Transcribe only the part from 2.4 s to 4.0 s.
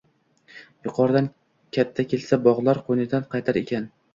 bog‘lar qo‘ynidan qaytar edi.